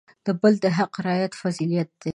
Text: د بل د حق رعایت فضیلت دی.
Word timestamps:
د 0.25 0.27
بل 0.41 0.53
د 0.63 0.65
حق 0.77 0.93
رعایت 1.07 1.33
فضیلت 1.41 1.89
دی. 2.01 2.09